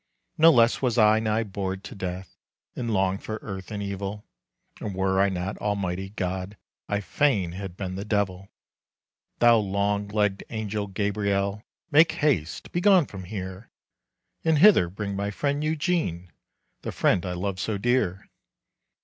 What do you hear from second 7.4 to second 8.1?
had been the